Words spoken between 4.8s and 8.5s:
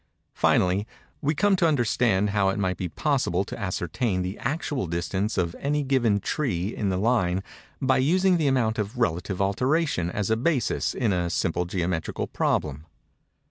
distance of any given tree in the line, by using the